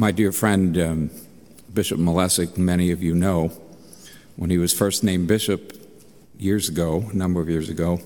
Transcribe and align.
My 0.00 0.12
dear 0.12 0.32
friend, 0.32 0.78
um, 0.78 1.10
Bishop 1.74 1.98
Malesic, 2.00 2.56
many 2.56 2.90
of 2.90 3.02
you 3.02 3.14
know, 3.14 3.52
when 4.34 4.48
he 4.48 4.56
was 4.56 4.72
first 4.72 5.04
named 5.04 5.28
bishop 5.28 5.74
years 6.38 6.70
ago, 6.70 7.04
a 7.12 7.14
number 7.14 7.38
of 7.42 7.50
years 7.50 7.68
ago, 7.68 8.00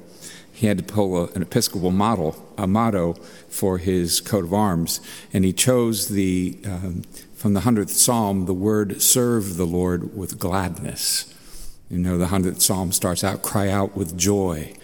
he 0.52 0.66
had 0.66 0.76
to 0.78 0.82
pull 0.82 1.16
a, 1.16 1.28
an 1.34 1.42
Episcopal 1.42 1.92
model, 1.92 2.34
a 2.58 2.66
motto 2.66 3.12
for 3.48 3.78
his 3.78 4.20
coat 4.20 4.42
of 4.42 4.52
arms, 4.52 5.00
and 5.32 5.44
he 5.44 5.52
chose 5.52 6.08
the 6.08 6.58
um, 6.64 7.02
from 7.32 7.54
the 7.54 7.60
hundredth 7.60 7.92
Psalm 7.92 8.46
the 8.46 8.54
word 8.54 9.00
"serve 9.00 9.56
the 9.56 9.64
Lord 9.64 10.16
with 10.16 10.36
gladness." 10.36 11.32
You 11.88 11.98
know, 11.98 12.18
the 12.18 12.26
hundredth 12.26 12.60
Psalm 12.60 12.90
starts 12.90 13.22
out, 13.22 13.42
"Cry 13.42 13.68
out 13.68 13.96
with 13.96 14.18
joy, 14.18 14.74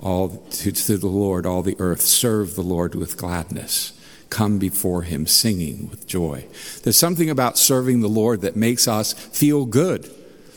all 0.00 0.30
to, 0.52 0.72
to 0.72 0.96
the 0.96 1.08
Lord, 1.08 1.44
all 1.44 1.60
the 1.60 1.76
earth, 1.78 2.00
serve 2.00 2.54
the 2.54 2.62
Lord 2.62 2.94
with 2.94 3.18
gladness." 3.18 3.92
Come 4.34 4.58
before 4.58 5.02
him 5.02 5.28
singing 5.28 5.88
with 5.88 6.08
joy. 6.08 6.44
There's 6.82 6.96
something 6.96 7.30
about 7.30 7.56
serving 7.56 8.00
the 8.00 8.08
Lord 8.08 8.40
that 8.40 8.56
makes 8.56 8.88
us 8.88 9.12
feel 9.12 9.64
good. 9.64 10.10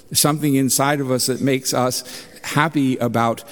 There's 0.10 0.20
something 0.20 0.56
inside 0.56 1.00
of 1.00 1.12
us 1.12 1.28
that 1.28 1.42
makes 1.42 1.76
us 1.76 2.26
happy 2.42 2.98
about, 2.98 3.44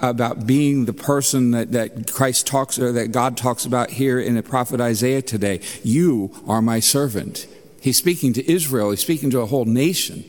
about 0.00 0.46
being 0.46 0.84
the 0.84 0.92
person 0.92 1.50
that, 1.50 1.72
that 1.72 2.12
Christ 2.12 2.46
talks 2.46 2.78
or 2.78 2.92
that 2.92 3.10
God 3.10 3.36
talks 3.36 3.64
about 3.64 3.90
here 3.90 4.20
in 4.20 4.36
the 4.36 4.42
prophet 4.44 4.80
Isaiah 4.80 5.20
today. 5.20 5.60
You 5.82 6.30
are 6.46 6.62
my 6.62 6.78
servant. 6.78 7.48
He's 7.80 7.98
speaking 7.98 8.32
to 8.34 8.48
Israel, 8.48 8.90
he's 8.90 9.00
speaking 9.00 9.30
to 9.30 9.40
a 9.40 9.46
whole 9.46 9.64
nation 9.64 10.22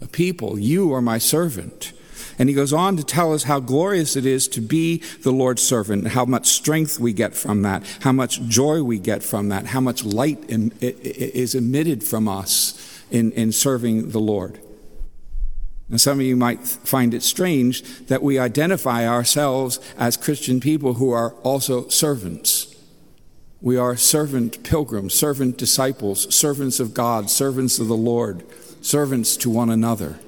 of 0.00 0.10
people. 0.10 0.58
You 0.58 0.92
are 0.92 1.00
my 1.00 1.18
servant. 1.18 1.92
And 2.38 2.48
he 2.48 2.54
goes 2.54 2.72
on 2.72 2.96
to 2.96 3.04
tell 3.04 3.32
us 3.32 3.44
how 3.44 3.60
glorious 3.60 4.16
it 4.16 4.26
is 4.26 4.48
to 4.48 4.60
be 4.60 4.98
the 5.22 5.32
Lord's 5.32 5.62
servant, 5.62 6.08
how 6.08 6.24
much 6.24 6.48
strength 6.48 6.98
we 6.98 7.12
get 7.12 7.34
from 7.34 7.62
that, 7.62 7.84
how 8.00 8.12
much 8.12 8.42
joy 8.42 8.82
we 8.82 8.98
get 8.98 9.22
from 9.22 9.48
that, 9.50 9.66
how 9.66 9.80
much 9.80 10.04
light 10.04 10.44
is 10.48 11.54
emitted 11.54 12.02
from 12.02 12.28
us 12.28 13.04
in, 13.10 13.32
in 13.32 13.52
serving 13.52 14.10
the 14.10 14.20
Lord. 14.20 14.58
And 15.90 16.00
some 16.00 16.18
of 16.20 16.24
you 16.24 16.36
might 16.36 16.66
find 16.66 17.12
it 17.12 17.22
strange 17.22 17.82
that 18.06 18.22
we 18.22 18.38
identify 18.38 19.06
ourselves 19.06 19.78
as 19.98 20.16
Christian 20.16 20.58
people 20.58 20.94
who 20.94 21.10
are 21.10 21.34
also 21.42 21.88
servants. 21.88 22.74
We 23.60 23.76
are 23.76 23.96
servant 23.96 24.64
pilgrims, 24.64 25.12
servant 25.12 25.58
disciples, 25.58 26.34
servants 26.34 26.80
of 26.80 26.94
God, 26.94 27.30
servants 27.30 27.78
of 27.78 27.88
the 27.88 27.96
Lord, 27.96 28.42
servants 28.80 29.36
to 29.36 29.50
one 29.50 29.68
another. 29.68 30.18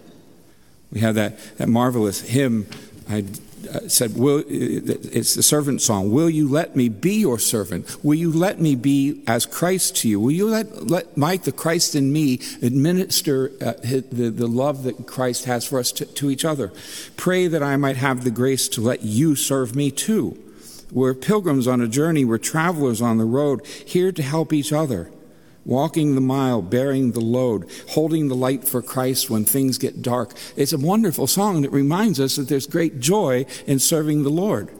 We 0.94 1.00
have 1.00 1.16
that, 1.16 1.38
that 1.58 1.68
marvelous 1.68 2.20
hymn 2.22 2.66
I 3.08 3.24
uh, 3.70 3.88
said, 3.88 4.16
will, 4.16 4.42
it's 4.46 5.34
the 5.34 5.42
servant 5.42 5.82
song. 5.82 6.10
Will 6.10 6.30
you 6.30 6.48
let 6.48 6.76
me 6.76 6.88
be 6.88 7.16
your 7.16 7.38
servant? 7.38 8.02
Will 8.04 8.14
you 8.14 8.30
let 8.30 8.60
me 8.60 8.74
be 8.74 9.22
as 9.26 9.46
Christ 9.46 9.96
to 9.98 10.08
you? 10.08 10.20
Will 10.20 10.30
you 10.32 10.48
let, 10.48 10.86
let 10.86 11.16
Mike, 11.16 11.44
the 11.44 11.52
Christ 11.52 11.94
in 11.94 12.12
me, 12.12 12.40
administer 12.62 13.50
uh, 13.60 13.72
the, 13.82 14.30
the 14.30 14.46
love 14.46 14.84
that 14.84 15.06
Christ 15.06 15.46
has 15.46 15.66
for 15.66 15.78
us 15.78 15.92
to, 15.92 16.06
to 16.06 16.30
each 16.30 16.44
other? 16.44 16.72
Pray 17.16 17.46
that 17.46 17.62
I 17.62 17.76
might 17.76 17.96
have 17.96 18.24
the 18.24 18.30
grace 18.30 18.68
to 18.68 18.80
let 18.80 19.02
you 19.02 19.34
serve 19.34 19.74
me 19.74 19.90
too. 19.90 20.38
We're 20.92 21.14
pilgrims 21.14 21.66
on 21.66 21.80
a 21.80 21.88
journey, 21.88 22.24
we're 22.24 22.38
travelers 22.38 23.02
on 23.02 23.18
the 23.18 23.24
road, 23.24 23.66
here 23.66 24.12
to 24.12 24.22
help 24.22 24.52
each 24.52 24.72
other 24.72 25.10
walking 25.64 26.14
the 26.14 26.20
mile, 26.20 26.62
bearing 26.62 27.12
the 27.12 27.20
load, 27.20 27.70
holding 27.90 28.28
the 28.28 28.34
light 28.34 28.64
for 28.64 28.82
Christ 28.82 29.30
when 29.30 29.44
things 29.44 29.78
get 29.78 30.02
dark. 30.02 30.34
It's 30.56 30.72
a 30.72 30.78
wonderful 30.78 31.26
song 31.26 31.62
that 31.62 31.70
reminds 31.70 32.20
us 32.20 32.36
that 32.36 32.48
there's 32.48 32.66
great 32.66 33.00
joy 33.00 33.46
in 33.66 33.78
serving 33.78 34.22
the 34.22 34.30
Lord. 34.30 34.70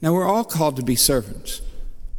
Now, 0.00 0.12
we're 0.12 0.26
all 0.26 0.44
called 0.44 0.76
to 0.76 0.82
be 0.82 0.96
servants. 0.96 1.62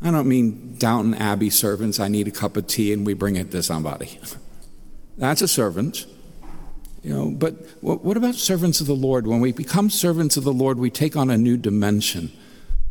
I 0.02 0.12
don't 0.12 0.28
mean 0.28 0.76
Downton 0.78 1.14
Abbey 1.14 1.50
servants, 1.50 2.00
I 2.00 2.08
need 2.08 2.28
a 2.28 2.32
cup 2.32 2.58
of 2.58 2.68
tea 2.68 2.92
and 2.92 3.06
we 3.06 3.14
bring 3.14 3.36
it 3.36 3.52
to 3.52 3.64
somebody. 3.64 4.20
That's 5.18 5.42
a 5.42 5.48
servant. 5.48 6.06
You 7.04 7.14
know, 7.14 7.32
but 7.32 7.56
what 7.82 8.16
about 8.16 8.36
servants 8.36 8.80
of 8.80 8.88
the 8.88 8.96
Lord? 8.96 9.28
When 9.28 9.42
we 9.42 9.52
become 9.52 9.90
servants 9.90 10.38
of 10.38 10.46
the 10.46 10.54
Lord, 10.54 10.80
we 10.80 10.90
take 10.90 11.18
on 11.18 11.30
a 11.30 11.38
new 11.38 11.58
dimension. 11.58 12.32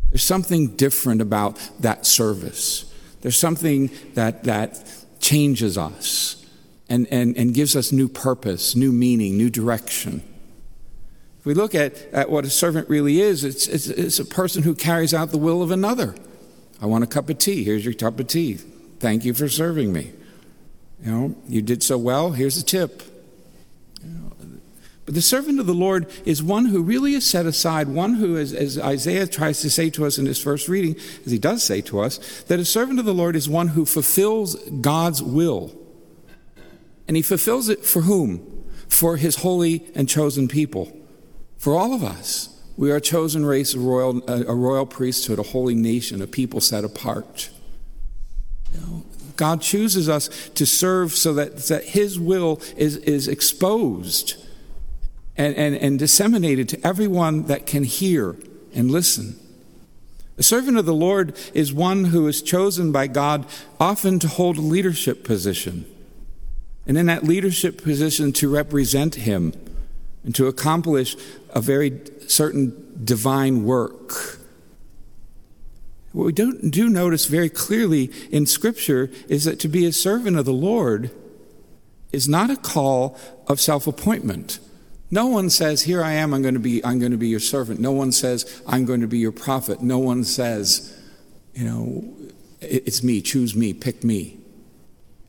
There's 0.09 0.23
something 0.23 0.75
different 0.75 1.19
about 1.19 1.57
that 1.79 2.05
service. 2.05 2.92
There's 3.23 3.39
something 3.39 3.89
that, 4.15 4.43
that 4.43 4.85
changes 5.21 5.77
us 5.77 6.45
and, 6.89 7.07
and, 7.09 7.37
and 7.37 7.53
gives 7.53 7.73
us 7.73 7.93
new 7.93 8.09
purpose, 8.09 8.75
new 8.75 8.91
meaning, 8.91 9.37
new 9.37 9.49
direction. 9.49 10.21
If 11.39 11.45
we 11.45 11.53
look 11.53 11.73
at, 11.73 11.95
at 12.11 12.29
what 12.29 12.43
a 12.43 12.49
servant 12.49 12.89
really 12.89 13.21
is, 13.21 13.45
it's, 13.45 13.65
it's, 13.65 13.87
it's 13.87 14.19
a 14.19 14.25
person 14.25 14.63
who 14.63 14.75
carries 14.75 15.13
out 15.13 15.31
the 15.31 15.37
will 15.37 15.63
of 15.63 15.71
another. 15.71 16.15
I 16.81 16.85
want 16.85 17.05
a 17.05 17.07
cup 17.07 17.29
of 17.29 17.37
tea. 17.37 17.63
Here's 17.63 17.85
your 17.85 17.93
cup 17.93 18.19
of 18.19 18.27
tea. 18.27 18.55
Thank 18.55 19.23
you 19.23 19.33
for 19.33 19.47
serving 19.47 19.93
me. 19.93 20.11
You 21.01 21.11
know, 21.11 21.35
you 21.47 21.61
did 21.61 21.81
so 21.81 21.97
well. 21.97 22.31
Here's 22.31 22.57
a 22.57 22.63
tip. 22.63 23.03
But 25.05 25.15
the 25.15 25.21
servant 25.21 25.59
of 25.59 25.65
the 25.65 25.73
Lord 25.73 26.07
is 26.25 26.41
one 26.41 26.67
who 26.67 26.81
really 26.81 27.13
is 27.13 27.25
set 27.25 27.45
aside, 27.45 27.89
one 27.89 28.15
who, 28.15 28.37
as, 28.37 28.53
as, 28.53 28.79
Isaiah 28.79 29.27
tries 29.27 29.59
to 29.61 29.69
say 29.69 29.89
to 29.91 30.05
us 30.05 30.17
in 30.17 30.25
his 30.25 30.41
first 30.41 30.69
reading, 30.69 30.95
as 31.25 31.31
he 31.31 31.37
does 31.37 31.61
say 31.61 31.81
to 31.81 31.99
us, 31.99 32.43
that 32.43 32.59
a 32.59 32.65
servant 32.65 32.99
of 32.99 33.05
the 33.05 33.13
Lord 33.13 33.35
is 33.35 33.49
one 33.49 33.69
who 33.69 33.85
fulfills 33.85 34.55
God's 34.69 35.21
will. 35.21 35.77
And 37.07 37.17
he 37.17 37.23
fulfills 37.23 37.67
it 37.67 37.83
for 37.83 38.03
whom? 38.03 38.63
For 38.87 39.17
his 39.17 39.37
holy 39.37 39.91
and 39.93 40.07
chosen 40.07 40.47
people. 40.47 40.95
For 41.57 41.75
all 41.75 41.93
of 41.93 42.03
us. 42.03 42.49
We 42.77 42.89
are 42.91 42.95
a 42.95 43.01
chosen 43.01 43.45
race, 43.45 43.73
a 43.73 43.79
royal, 43.79 44.23
a 44.27 44.55
royal 44.55 44.85
priesthood, 44.85 45.37
a 45.37 45.43
holy 45.43 45.75
nation, 45.75 46.21
a 46.21 46.27
people 46.27 46.59
set 46.61 46.83
apart. 46.83 47.49
God 49.35 49.61
chooses 49.61 50.09
us 50.09 50.49
to 50.55 50.65
serve 50.65 51.11
so 51.11 51.33
that, 51.33 51.57
that 51.67 51.83
his 51.83 52.19
will 52.19 52.61
is, 52.77 52.97
is 52.97 53.27
exposed 53.27 54.42
and, 55.37 55.55
and, 55.55 55.75
and 55.75 55.99
disseminated 55.99 56.69
to 56.69 56.87
everyone 56.87 57.43
that 57.43 57.65
can 57.65 57.83
hear 57.83 58.35
and 58.73 58.91
listen. 58.91 59.39
A 60.37 60.43
servant 60.43 60.77
of 60.77 60.85
the 60.85 60.93
Lord 60.93 61.37
is 61.53 61.73
one 61.73 62.05
who 62.05 62.27
is 62.27 62.41
chosen 62.41 62.91
by 62.91 63.07
God 63.07 63.45
often 63.79 64.19
to 64.19 64.27
hold 64.27 64.57
a 64.57 64.61
leadership 64.61 65.23
position. 65.23 65.85
And 66.87 66.97
in 66.97 67.05
that 67.05 67.23
leadership 67.23 67.81
position 67.81 68.33
to 68.33 68.49
represent 68.49 69.15
Him 69.15 69.53
and 70.23 70.33
to 70.35 70.47
accomplish 70.47 71.15
a 71.51 71.61
very 71.61 72.01
certain 72.27 72.91
divine 73.03 73.63
work. 73.63 74.39
What 76.13 76.25
we 76.25 76.31
do, 76.31 76.59
do 76.59 76.89
notice 76.89 77.25
very 77.25 77.49
clearly 77.49 78.11
in 78.31 78.45
Scripture 78.45 79.09
is 79.27 79.45
that 79.45 79.59
to 79.61 79.67
be 79.67 79.85
a 79.85 79.91
servant 79.91 80.37
of 80.37 80.45
the 80.45 80.53
Lord 80.53 81.11
is 82.11 82.27
not 82.27 82.49
a 82.49 82.55
call 82.55 83.17
of 83.47 83.59
self 83.59 83.87
appointment. 83.87 84.59
No 85.13 85.27
one 85.27 85.51
says, 85.51 85.83
Here 85.83 86.03
I 86.03 86.13
am, 86.13 86.33
I'm 86.33 86.41
going 86.41 86.55
to 86.55 86.59
be, 86.59 86.83
I'm 86.83 86.97
going 86.97 87.11
to 87.11 87.19
be 87.19 87.27
your 87.27 87.39
servant. 87.39 87.79
No 87.79 87.91
one 87.91 88.11
says, 88.11 88.63
I'm 88.65 88.83
going 88.83 89.01
to 89.01 89.07
be 89.07 89.19
your 89.19 89.31
prophet. 89.31 89.79
No 89.79 89.99
one 89.99 90.23
says, 90.23 90.99
you 91.53 91.65
know, 91.65 92.03
it's 92.61 93.03
me, 93.03 93.21
choose 93.21 93.55
me, 93.55 93.75
pick 93.75 94.03
me. 94.03 94.39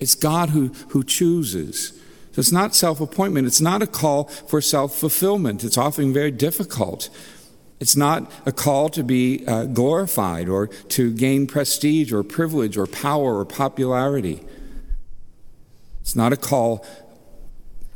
It's 0.00 0.15
God 0.15 0.49
who, 0.49 0.69
who 0.89 1.05
chooses. 1.05 1.91
So 2.33 2.41
it's 2.41 2.50
not 2.50 2.75
self 2.75 2.99
appointment. 2.99 3.47
It's 3.47 3.61
not 3.61 3.83
a 3.83 3.87
call 3.87 4.25
for 4.25 4.62
self 4.62 4.97
fulfillment. 4.97 5.62
It's 5.62 5.77
often 5.77 6.15
very 6.15 6.31
difficult. 6.31 7.11
It's 7.78 7.95
not 7.95 8.33
a 8.47 8.53
call 8.53 8.89
to 8.89 9.03
be 9.03 9.47
uh, 9.47 9.66
glorified 9.66 10.49
or 10.49 10.69
to 10.69 11.12
gain 11.12 11.47
prestige 11.47 12.11
or 12.11 12.22
privilege 12.22 12.78
or 12.78 12.87
power 12.87 13.39
or 13.39 13.45
popularity. 13.45 14.41
It's 16.01 16.16
not 16.16 16.33
a 16.33 16.39
call 16.39 16.87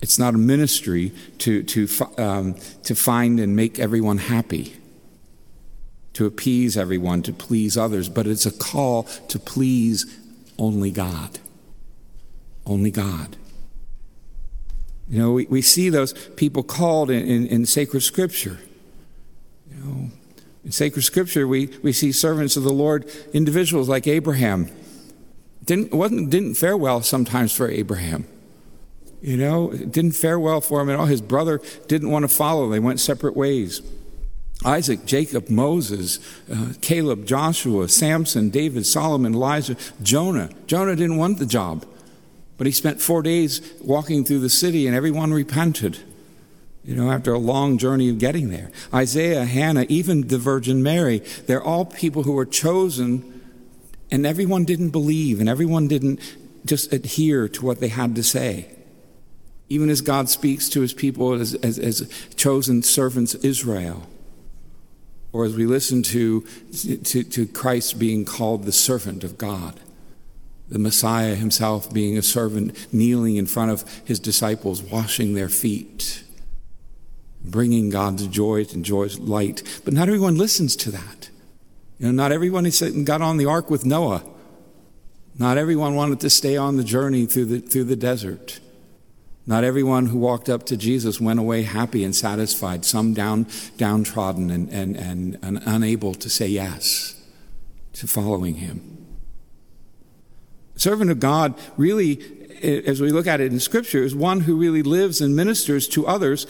it's 0.00 0.18
not 0.18 0.34
a 0.34 0.38
ministry 0.38 1.12
to, 1.38 1.62
to, 1.64 1.88
um, 2.16 2.54
to 2.84 2.94
find 2.94 3.40
and 3.40 3.56
make 3.56 3.78
everyone 3.78 4.18
happy, 4.18 4.76
to 6.12 6.26
appease 6.26 6.76
everyone, 6.76 7.22
to 7.22 7.32
please 7.32 7.76
others, 7.76 8.08
but 8.08 8.26
it's 8.26 8.46
a 8.46 8.52
call 8.52 9.04
to 9.28 9.38
please 9.38 10.18
only 10.58 10.90
God. 10.90 11.38
Only 12.64 12.90
God. 12.90 13.36
You 15.08 15.20
know, 15.20 15.32
we, 15.32 15.46
we 15.46 15.62
see 15.62 15.88
those 15.88 16.12
people 16.12 16.62
called 16.62 17.10
in, 17.10 17.24
in, 17.26 17.46
in 17.46 17.66
sacred 17.66 18.02
scripture. 18.02 18.58
You 19.70 19.84
know, 19.84 20.10
in 20.64 20.72
sacred 20.72 21.02
scripture, 21.02 21.48
we, 21.48 21.68
we 21.82 21.92
see 21.92 22.12
servants 22.12 22.56
of 22.56 22.62
the 22.62 22.72
Lord, 22.72 23.10
individuals 23.32 23.88
like 23.88 24.06
Abraham. 24.06 24.70
Didn't, 25.64 25.92
wasn't, 25.92 26.30
didn't 26.30 26.54
fare 26.54 26.76
well 26.76 27.00
sometimes 27.02 27.54
for 27.54 27.70
Abraham. 27.70 28.26
You 29.20 29.36
know, 29.36 29.72
it 29.72 29.90
didn't 29.90 30.12
fare 30.12 30.38
well 30.38 30.60
for 30.60 30.80
him 30.80 30.90
at 30.90 30.96
all. 30.96 31.06
His 31.06 31.20
brother 31.20 31.60
didn't 31.88 32.10
want 32.10 32.22
to 32.22 32.28
follow, 32.28 32.68
they 32.68 32.78
went 32.78 33.00
separate 33.00 33.36
ways. 33.36 33.82
Isaac, 34.64 35.06
Jacob, 35.06 35.48
Moses, 35.48 36.18
uh, 36.52 36.72
Caleb, 36.80 37.26
Joshua, 37.26 37.88
Samson, 37.88 38.50
David, 38.50 38.86
Solomon, 38.86 39.34
Elijah, 39.34 39.76
Jonah. 40.02 40.50
Jonah 40.66 40.96
didn't 40.96 41.16
want 41.16 41.38
the 41.38 41.46
job, 41.46 41.86
but 42.56 42.66
he 42.66 42.72
spent 42.72 43.00
four 43.00 43.22
days 43.22 43.60
walking 43.80 44.24
through 44.24 44.40
the 44.40 44.50
city 44.50 44.88
and 44.88 44.96
everyone 44.96 45.32
repented, 45.32 45.98
you 46.84 46.96
know, 46.96 47.10
after 47.12 47.32
a 47.32 47.38
long 47.38 47.78
journey 47.78 48.08
of 48.08 48.18
getting 48.18 48.50
there. 48.50 48.72
Isaiah, 48.92 49.44
Hannah, 49.44 49.86
even 49.88 50.26
the 50.26 50.38
Virgin 50.38 50.82
Mary, 50.82 51.20
they're 51.46 51.62
all 51.62 51.84
people 51.84 52.24
who 52.24 52.32
were 52.32 52.46
chosen 52.46 53.40
and 54.10 54.26
everyone 54.26 54.64
didn't 54.64 54.90
believe 54.90 55.38
and 55.38 55.48
everyone 55.48 55.86
didn't 55.86 56.18
just 56.66 56.92
adhere 56.92 57.48
to 57.48 57.64
what 57.64 57.78
they 57.78 57.88
had 57.88 58.16
to 58.16 58.24
say. 58.24 58.74
Even 59.68 59.90
as 59.90 60.00
God 60.00 60.28
speaks 60.28 60.68
to 60.70 60.80
his 60.80 60.94
people 60.94 61.34
as, 61.34 61.54
as, 61.56 61.78
as 61.78 62.08
chosen 62.36 62.82
servants 62.82 63.34
Israel, 63.36 64.08
or 65.32 65.44
as 65.44 65.54
we 65.54 65.66
listen 65.66 66.02
to, 66.04 66.40
to, 67.04 67.22
to 67.22 67.46
Christ 67.46 67.98
being 67.98 68.24
called 68.24 68.64
the 68.64 68.72
servant 68.72 69.24
of 69.24 69.36
God 69.36 69.78
the 70.68 70.78
Messiah 70.78 71.34
himself 71.34 71.92
being 71.92 72.18
a 72.18 72.22
servant, 72.22 72.92
kneeling 72.92 73.36
in 73.36 73.46
front 73.46 73.70
of 73.70 73.84
his 74.04 74.20
disciples, 74.20 74.82
washing 74.82 75.34
their 75.34 75.48
feet, 75.48 76.22
bringing 77.42 77.88
God's 77.90 78.26
joy 78.26 78.66
and 78.72 78.84
joy's 78.84 79.18
light. 79.18 79.62
But 79.84 79.94
not 79.94 80.08
everyone 80.08 80.36
listens 80.36 80.76
to 80.76 80.90
that. 80.90 81.30
You 81.98 82.06
know, 82.06 82.12
not 82.12 82.32
everyone 82.32 82.70
got 83.04 83.22
on 83.22 83.38
the 83.38 83.46
ark 83.46 83.70
with 83.70 83.84
Noah. 83.84 84.22
Not 85.38 85.56
everyone 85.56 85.94
wanted 85.94 86.20
to 86.20 86.30
stay 86.30 86.56
on 86.56 86.76
the 86.76 86.84
journey 86.84 87.24
through 87.26 87.46
the, 87.46 87.60
through 87.60 87.84
the 87.84 87.96
desert. 87.96 88.60
Not 89.48 89.64
everyone 89.64 90.06
who 90.06 90.18
walked 90.18 90.48
up 90.48 90.64
to 90.66 90.76
Jesus 90.76 91.20
went 91.20 91.40
away 91.40 91.62
happy 91.62 92.04
and 92.04 92.14
satisfied, 92.14 92.84
some 92.84 93.14
down, 93.14 93.46
downtrodden 93.76 94.50
and, 94.50 94.68
and, 94.68 94.94
and, 94.96 95.38
and 95.42 95.60
unable 95.66 96.14
to 96.14 96.30
say 96.30 96.46
yes 96.46 97.20
to 97.94 98.06
following 98.06 98.56
him 98.56 98.98
servant 100.78 101.10
of 101.10 101.20
God 101.20 101.54
really, 101.76 102.20
as 102.62 103.00
we 103.00 103.10
look 103.10 103.26
at 103.26 103.40
it 103.40 103.52
in 103.52 103.60
Scripture, 103.60 104.02
is 104.02 104.14
one 104.14 104.40
who 104.40 104.56
really 104.56 104.82
lives 104.82 105.20
and 105.20 105.36
ministers 105.36 105.88
to 105.88 106.06
others 106.06 106.46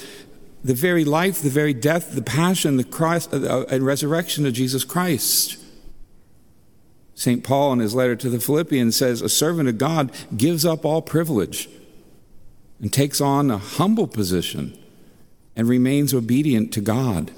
the 0.62 0.75
very 0.75 1.05
life, 1.05 1.41
the 1.41 1.50
very 1.50 1.73
death, 1.73 2.15
the 2.15 2.23
passion, 2.23 2.77
the 2.77 2.85
Christ, 2.85 3.33
uh, 3.33 3.65
and 3.71 3.87
resurrection 3.87 4.45
of 4.45 4.53
Jesus 4.53 4.85
Christ. 4.85 5.56
St. 7.15 7.43
Paul, 7.43 7.73
in 7.75 7.79
his 7.79 7.95
letter 7.95 8.17
to 8.17 8.29
the 8.29 8.41
Philippians, 8.41 8.97
says, 8.97 9.23
A 9.23 9.29
servant 9.29 9.69
of 9.69 9.79
God 9.79 10.12
gives 10.37 10.65
up 10.65 10.85
all 10.85 11.03
privilege 11.03 11.69
and 12.80 12.92
takes 12.92 13.20
on 13.20 13.50
a 13.50 13.58
humble 13.58 14.06
position 14.06 14.76
and 15.56 15.69
remains 15.69 16.14
obedient 16.14 16.72
to 16.72 16.80
God. 16.80 17.32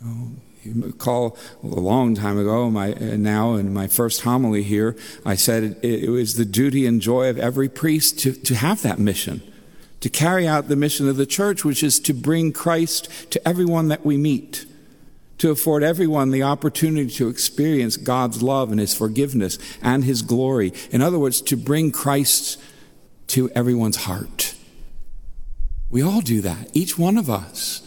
You 0.00 0.06
know, 0.06 0.30
you 0.62 0.82
recall 0.82 1.36
a 1.62 1.66
long 1.66 2.14
time 2.14 2.38
ago, 2.38 2.70
my, 2.70 2.92
uh, 2.94 3.16
now 3.16 3.54
in 3.54 3.74
my 3.74 3.86
first 3.86 4.22
homily 4.22 4.62
here, 4.62 4.96
I 5.26 5.34
said 5.34 5.62
it, 5.82 5.84
it 5.84 6.10
was 6.10 6.36
the 6.36 6.44
duty 6.44 6.86
and 6.86 7.00
joy 7.00 7.28
of 7.28 7.38
every 7.38 7.68
priest 7.68 8.18
to, 8.20 8.32
to 8.32 8.54
have 8.54 8.82
that 8.82 8.98
mission, 8.98 9.42
to 10.00 10.08
carry 10.08 10.46
out 10.46 10.68
the 10.68 10.76
mission 10.76 11.08
of 11.08 11.16
the 11.16 11.26
church, 11.26 11.64
which 11.64 11.82
is 11.82 11.98
to 12.00 12.14
bring 12.14 12.52
Christ 12.52 13.08
to 13.32 13.46
everyone 13.46 13.88
that 13.88 14.06
we 14.06 14.16
meet, 14.16 14.64
to 15.38 15.50
afford 15.50 15.82
everyone 15.82 16.30
the 16.30 16.42
opportunity 16.42 17.10
to 17.10 17.28
experience 17.28 17.96
God's 17.96 18.42
love 18.42 18.70
and 18.70 18.80
His 18.80 18.94
forgiveness 18.94 19.58
and 19.82 20.04
His 20.04 20.22
glory. 20.22 20.72
In 20.90 21.02
other 21.02 21.18
words, 21.18 21.42
to 21.42 21.56
bring 21.56 21.90
Christ 21.90 22.58
to 23.34 23.50
everyone's 23.50 23.96
heart. 23.96 24.54
We 25.90 26.02
all 26.02 26.20
do 26.20 26.40
that, 26.40 26.70
each 26.72 26.96
one 26.96 27.18
of 27.18 27.28
us 27.28 27.82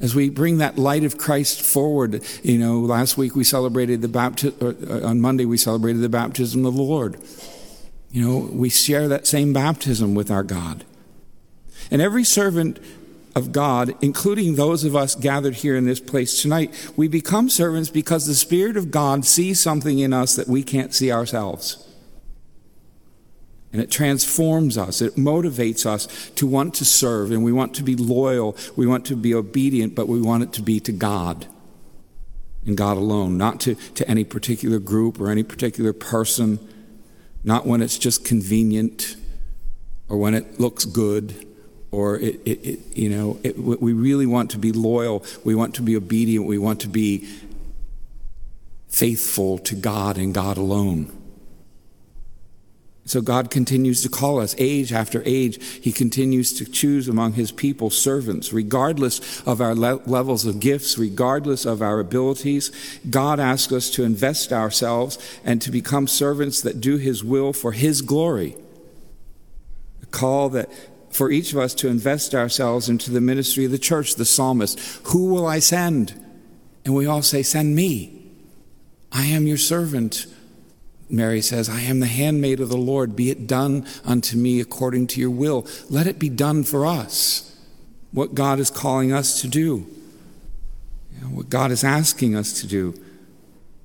as 0.00 0.14
we 0.14 0.30
bring 0.30 0.58
that 0.58 0.78
light 0.78 1.04
of 1.04 1.16
Christ 1.16 1.60
forward. 1.60 2.24
You 2.42 2.58
know, 2.58 2.80
last 2.80 3.16
week 3.16 3.36
we 3.36 3.44
celebrated 3.44 4.02
the 4.02 4.08
baptism, 4.08 4.76
uh, 4.90 5.06
on 5.06 5.20
Monday 5.20 5.44
we 5.44 5.56
celebrated 5.56 6.00
the 6.00 6.08
baptism 6.08 6.64
of 6.64 6.74
the 6.74 6.82
Lord. 6.82 7.20
You 8.10 8.26
know, 8.26 8.38
we 8.52 8.68
share 8.68 9.06
that 9.08 9.28
same 9.28 9.52
baptism 9.52 10.14
with 10.14 10.30
our 10.30 10.42
God. 10.42 10.84
And 11.90 12.02
every 12.02 12.24
servant 12.24 12.80
of 13.36 13.52
God, 13.52 13.94
including 14.00 14.56
those 14.56 14.82
of 14.82 14.96
us 14.96 15.14
gathered 15.14 15.56
here 15.56 15.76
in 15.76 15.84
this 15.84 16.00
place 16.00 16.42
tonight, 16.42 16.92
we 16.96 17.06
become 17.06 17.48
servants 17.48 17.90
because 17.90 18.26
the 18.26 18.34
Spirit 18.34 18.76
of 18.76 18.90
God 18.90 19.24
sees 19.24 19.60
something 19.60 20.00
in 20.00 20.12
us 20.12 20.34
that 20.34 20.48
we 20.48 20.64
can't 20.64 20.92
see 20.92 21.12
ourselves. 21.12 21.86
And 23.72 23.80
it 23.80 23.90
transforms 23.90 24.76
us. 24.76 25.00
It 25.00 25.14
motivates 25.14 25.86
us 25.86 26.30
to 26.36 26.46
want 26.46 26.74
to 26.74 26.84
serve 26.84 27.30
and 27.30 27.44
we 27.44 27.52
want 27.52 27.74
to 27.76 27.84
be 27.84 27.94
loyal. 27.94 28.56
We 28.74 28.86
want 28.86 29.06
to 29.06 29.16
be 29.16 29.32
obedient, 29.32 29.94
but 29.94 30.08
we 30.08 30.20
want 30.20 30.42
it 30.42 30.52
to 30.54 30.62
be 30.62 30.80
to 30.80 30.92
God 30.92 31.46
and 32.66 32.76
God 32.76 32.96
alone, 32.96 33.38
not 33.38 33.60
to, 33.60 33.74
to 33.74 34.08
any 34.08 34.24
particular 34.24 34.78
group 34.78 35.20
or 35.20 35.30
any 35.30 35.42
particular 35.42 35.92
person, 35.92 36.58
not 37.44 37.66
when 37.66 37.80
it's 37.80 37.96
just 37.96 38.24
convenient 38.24 39.16
or 40.08 40.18
when 40.18 40.34
it 40.34 40.58
looks 40.58 40.84
good 40.84 41.46
or 41.92 42.18
it, 42.18 42.40
it, 42.44 42.66
it 42.66 42.96
you 42.96 43.08
know, 43.08 43.38
it, 43.42 43.58
we 43.58 43.92
really 43.92 44.26
want 44.26 44.50
to 44.50 44.58
be 44.58 44.72
loyal. 44.72 45.24
We 45.44 45.54
want 45.54 45.74
to 45.76 45.82
be 45.82 45.96
obedient. 45.96 46.46
We 46.46 46.58
want 46.58 46.80
to 46.82 46.88
be 46.88 47.28
faithful 48.88 49.58
to 49.58 49.74
God 49.74 50.18
and 50.18 50.34
God 50.34 50.56
alone. 50.56 51.16
So 53.10 53.20
God 53.20 53.50
continues 53.50 54.04
to 54.04 54.08
call 54.08 54.38
us 54.38 54.54
age 54.56 54.92
after 54.92 55.20
age. 55.26 55.60
He 55.82 55.90
continues 55.90 56.52
to 56.52 56.64
choose 56.64 57.08
among 57.08 57.32
his 57.32 57.50
people 57.50 57.90
servants, 57.90 58.52
regardless 58.52 59.40
of 59.40 59.60
our 59.60 59.74
le- 59.74 60.00
levels 60.06 60.46
of 60.46 60.60
gifts, 60.60 60.96
regardless 60.96 61.64
of 61.64 61.82
our 61.82 61.98
abilities. 61.98 62.70
God 63.10 63.40
asks 63.40 63.72
us 63.72 63.90
to 63.90 64.04
invest 64.04 64.52
ourselves 64.52 65.18
and 65.44 65.60
to 65.60 65.72
become 65.72 66.06
servants 66.06 66.60
that 66.60 66.80
do 66.80 66.98
his 66.98 67.24
will 67.24 67.52
for 67.52 67.72
his 67.72 68.00
glory. 68.00 68.56
A 70.04 70.06
call 70.06 70.48
that 70.50 70.70
for 71.12 71.32
each 71.32 71.52
of 71.52 71.58
us 71.58 71.74
to 71.74 71.88
invest 71.88 72.32
ourselves 72.32 72.88
into 72.88 73.10
the 73.10 73.20
ministry 73.20 73.64
of 73.64 73.72
the 73.72 73.78
church, 73.78 74.14
the 74.14 74.24
psalmist, 74.24 74.78
who 75.06 75.26
will 75.26 75.48
I 75.48 75.58
send? 75.58 76.14
And 76.84 76.94
we 76.94 77.06
all 77.06 77.22
say, 77.22 77.42
send 77.42 77.74
me. 77.74 78.30
I 79.10 79.24
am 79.24 79.48
your 79.48 79.58
servant. 79.58 80.26
Mary 81.10 81.40
says, 81.40 81.68
I 81.68 81.80
am 81.80 82.00
the 82.00 82.06
handmaid 82.06 82.60
of 82.60 82.68
the 82.68 82.76
Lord. 82.76 83.16
Be 83.16 83.30
it 83.30 83.46
done 83.46 83.86
unto 84.04 84.36
me 84.36 84.60
according 84.60 85.08
to 85.08 85.20
your 85.20 85.30
will. 85.30 85.66
Let 85.88 86.06
it 86.06 86.18
be 86.18 86.28
done 86.28 86.62
for 86.62 86.86
us. 86.86 87.46
What 88.12 88.34
God 88.34 88.58
is 88.58 88.70
calling 88.70 89.12
us 89.12 89.40
to 89.40 89.48
do, 89.48 89.86
you 91.12 91.20
know, 91.20 91.28
what 91.28 91.48
God 91.48 91.70
is 91.70 91.84
asking 91.84 92.34
us 92.34 92.60
to 92.60 92.66
do. 92.66 92.94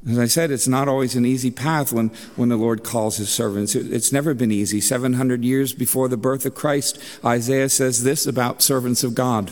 As 0.07 0.19
I 0.19 0.25
said, 0.25 0.51
it's 0.51 0.67
not 0.67 0.87
always 0.87 1.15
an 1.15 1.25
easy 1.25 1.49
path 1.49 1.91
when, 1.91 2.09
when 2.35 2.49
the 2.49 2.57
Lord 2.57 2.83
calls 2.83 3.17
his 3.17 3.29
servants. 3.29 3.73
It's 3.73 4.11
never 4.11 4.35
been 4.35 4.51
easy. 4.51 4.79
700 4.79 5.43
years 5.43 5.73
before 5.73 6.07
the 6.07 6.17
birth 6.17 6.45
of 6.45 6.53
Christ, 6.53 6.99
Isaiah 7.23 7.69
says 7.69 8.03
this 8.03 8.27
about 8.27 8.61
servants 8.61 9.03
of 9.03 9.15
God 9.15 9.51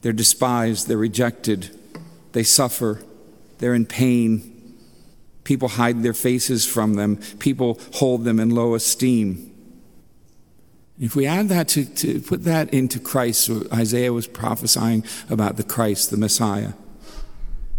they're 0.00 0.12
despised, 0.12 0.88
they're 0.88 0.96
rejected, 0.96 1.78
they 2.32 2.42
suffer, 2.42 3.00
they're 3.58 3.72
in 3.72 3.86
pain 3.86 4.51
People 5.44 5.68
hide 5.68 6.02
their 6.02 6.14
faces 6.14 6.64
from 6.64 6.94
them, 6.94 7.16
people 7.38 7.80
hold 7.94 8.24
them 8.24 8.38
in 8.38 8.50
low 8.50 8.74
esteem. 8.74 9.48
If 11.00 11.16
we 11.16 11.26
add 11.26 11.48
that 11.48 11.68
to, 11.68 11.84
to 11.84 12.20
put 12.20 12.44
that 12.44 12.72
into 12.72 13.00
Christ, 13.00 13.50
Isaiah 13.72 14.12
was 14.12 14.28
prophesying 14.28 15.04
about 15.28 15.56
the 15.56 15.64
Christ, 15.64 16.10
the 16.10 16.16
Messiah. 16.16 16.74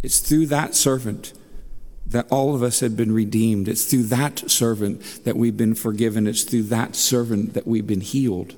It's 0.01 0.19
through 0.19 0.47
that 0.47 0.75
servant 0.75 1.31
that 2.05 2.27
all 2.29 2.53
of 2.53 2.61
us 2.61 2.81
have 2.81 2.97
been 2.97 3.13
redeemed. 3.13 3.69
It's 3.69 3.85
through 3.85 4.03
that 4.03 4.51
servant 4.51 5.23
that 5.23 5.37
we've 5.37 5.55
been 5.55 5.75
forgiven. 5.75 6.27
It's 6.27 6.43
through 6.43 6.63
that 6.63 6.95
servant 6.95 7.53
that 7.53 7.65
we've 7.65 7.87
been 7.87 8.01
healed. 8.01 8.55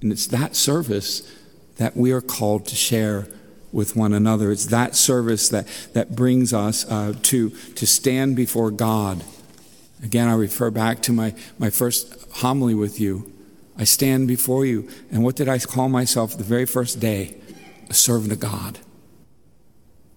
And 0.00 0.12
it's 0.12 0.28
that 0.28 0.54
service 0.54 1.28
that 1.76 1.96
we 1.96 2.12
are 2.12 2.20
called 2.20 2.66
to 2.66 2.76
share 2.76 3.26
with 3.72 3.96
one 3.96 4.12
another. 4.12 4.50
It's 4.50 4.66
that 4.66 4.96
service 4.96 5.48
that, 5.48 5.66
that 5.92 6.16
brings 6.16 6.52
us 6.52 6.90
uh, 6.90 7.14
to, 7.24 7.50
to 7.50 7.86
stand 7.86 8.36
before 8.36 8.70
God. 8.70 9.22
Again, 10.02 10.28
I 10.28 10.34
refer 10.34 10.70
back 10.70 11.02
to 11.02 11.12
my, 11.12 11.34
my 11.58 11.70
first 11.70 12.14
homily 12.36 12.74
with 12.74 13.00
you. 13.00 13.32
I 13.76 13.84
stand 13.84 14.28
before 14.28 14.64
you. 14.66 14.88
And 15.10 15.22
what 15.22 15.36
did 15.36 15.48
I 15.48 15.58
call 15.58 15.88
myself 15.88 16.36
the 16.36 16.44
very 16.44 16.66
first 16.66 17.00
day? 17.00 17.36
A 17.88 17.94
servant 17.94 18.32
of 18.32 18.40
God. 18.40 18.78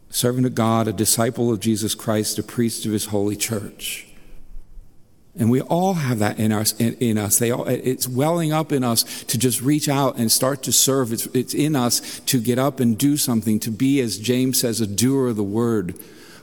A 0.09 0.13
servant 0.13 0.45
of 0.45 0.55
God, 0.55 0.87
a 0.87 0.93
disciple 0.93 1.51
of 1.51 1.59
Jesus 1.59 1.95
Christ, 1.95 2.37
a 2.39 2.43
priest 2.43 2.85
of 2.85 2.91
his 2.91 3.05
holy 3.05 3.35
church. 3.35 4.07
And 5.37 5.49
we 5.49 5.61
all 5.61 5.95
have 5.95 6.19
that 6.19 6.37
in 6.37 6.51
us. 6.51 6.73
In, 6.79 6.93
in, 6.95 7.17
us, 7.17 7.39
they 7.39 7.49
all, 7.49 7.67
it's 7.67 8.07
welling 8.07 8.53
up 8.53 8.71
in 8.71 8.83
us 8.83 9.23
to 9.23 9.37
just 9.37 9.61
reach 9.61 9.89
out 9.89 10.15
and 10.17 10.31
start 10.31 10.61
to 10.63 10.71
serve. 10.71 11.11
It's, 11.11 11.25
it's 11.27 11.53
in 11.55 11.75
us 11.75 12.19
to 12.21 12.39
get 12.39 12.59
up 12.59 12.79
and 12.79 12.97
do 12.97 13.17
something, 13.17 13.59
to 13.61 13.71
be, 13.71 13.99
as 13.99 14.19
James 14.19 14.59
says, 14.59 14.79
a 14.79 14.87
doer 14.87 15.29
of 15.29 15.35
the 15.35 15.43
word, 15.43 15.95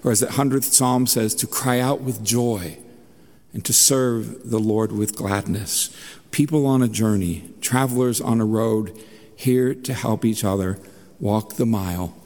or 0.03 0.11
as 0.11 0.21
the 0.21 0.33
hundredth 0.33 0.73
Psalm 0.73 1.07
says, 1.07 1.35
to 1.37 1.47
cry 1.47 1.79
out 1.79 2.01
with 2.01 2.25
joy 2.25 2.79
and 3.53 3.65
to 3.65 3.73
serve 3.73 4.51
the 4.51 4.59
Lord 4.59 4.91
with 4.91 5.15
gladness. 5.15 5.95
People 6.33 6.67
on 6.67 6.83
a 6.83 6.89
journey, 6.89 7.51
travelers 7.61 8.21
on 8.21 8.41
a 8.41 8.45
road, 8.45 8.97
here 9.37 9.73
to 9.75 9.95
help 9.95 10.25
each 10.25 10.45
other 10.45 10.79
walk 11.19 11.55
the 11.55 11.67
mile 11.67 12.17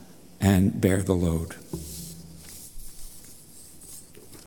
and 0.41 0.81
bear 0.81 1.03
the 1.03 1.15
load. 1.15 1.55